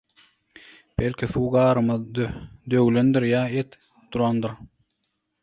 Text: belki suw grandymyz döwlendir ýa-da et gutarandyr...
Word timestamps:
belki 1.01 1.29
suw 1.33 1.51
grandymyz 1.55 2.31
döwlendir 2.75 3.29
ýa-da 3.29 3.61
et 3.63 3.79
gutarandyr... 4.01 4.59